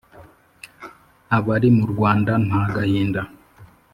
abari 1.37 1.69
mu 1.77 1.85
rwanda 1.91 2.31
nta 2.45 2.61
gahinda 2.75 3.21